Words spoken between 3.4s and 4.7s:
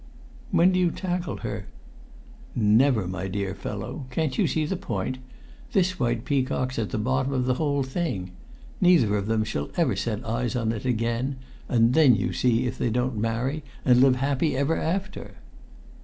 fellow! Can't you see